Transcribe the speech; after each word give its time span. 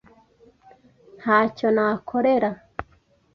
Ntacyo 1.19 1.67
nakorera. 1.75 2.49